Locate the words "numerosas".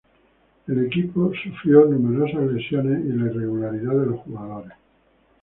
1.85-2.51